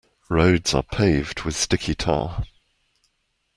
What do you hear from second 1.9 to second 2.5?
tar.